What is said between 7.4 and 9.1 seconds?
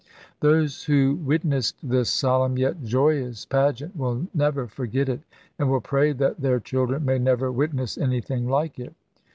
witness anything like it.